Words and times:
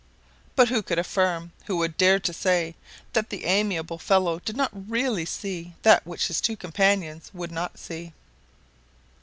But 0.55 0.69
who 0.69 0.81
could 0.81 0.97
affirm, 0.97 1.51
who 1.65 1.77
would 1.77 1.95
dare 1.95 2.19
to 2.21 2.33
say, 2.33 2.73
that 3.13 3.29
the 3.29 3.45
amiable 3.45 3.99
fellow 3.99 4.39
did 4.39 4.57
not 4.57 4.71
really 4.89 5.25
see 5.25 5.75
that 5.83 6.07
which 6.07 6.25
his 6.25 6.41
two 6.41 6.57
companions 6.57 7.29
would 7.35 7.51
not 7.51 7.77
see? 7.77 8.11